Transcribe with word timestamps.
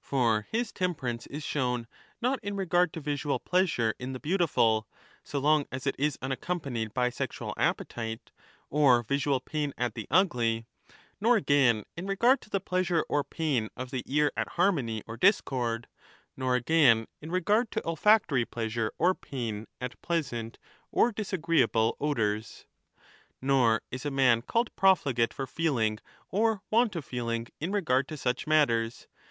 For 0.00 0.46
his 0.50 0.72
temperance 0.72 1.26
is 1.26 1.44
shown 1.44 1.86
not 2.22 2.40
in 2.42 2.56
regard 2.56 2.94
to 2.94 3.00
visual 3.02 3.38
pleasure 3.38 3.94
in 3.98 4.14
the 4.14 4.18
beautiful 4.18 4.88
(so 5.22 5.38
long 5.38 5.66
as 5.70 5.86
it 5.86 5.94
is 5.98 6.18
unaccompanied 6.22 6.94
by 6.94 7.10
sexual 7.10 7.52
appetite) 7.58 8.30
or 8.70 9.02
visual 9.02 9.38
pain 9.38 9.74
at 9.76 9.92
the 9.92 10.06
ugly; 10.10 10.64
nor, 11.20 11.36
again, 11.36 11.84
in 11.94 12.06
regard 12.06 12.40
to 12.40 12.48
the 12.48 12.58
pleasure 12.58 13.04
or 13.10 13.22
pain 13.22 13.68
of 13.76 13.90
the 13.90 14.02
ear 14.06 14.32
at 14.34 14.52
harmony 14.52 15.02
or 15.06 15.18
discord; 15.18 15.88
nor, 16.38 16.54
again, 16.54 17.06
in 17.20 17.30
regard 17.30 17.70
to 17.72 17.86
olfactory 17.86 18.46
pleasure 18.46 18.92
or 18.96 19.14
pain 19.14 19.66
at 19.78 20.00
pleasant 20.00 20.56
or 20.90 21.08
30 21.08 21.16
disagreeable 21.16 21.98
odours. 22.00 22.64
Nor 23.42 23.82
is 23.90 24.06
a 24.06 24.10
man 24.10 24.40
called 24.40 24.74
profligate 24.74 25.34
for 25.34 25.46
feeling 25.46 25.98
or 26.30 26.62
want 26.70 26.96
of 26.96 27.04
feeling 27.04 27.48
in 27.60 27.72
regard 27.72 28.08
to 28.08 28.16
such 28.16 28.46
matters. 28.46 29.06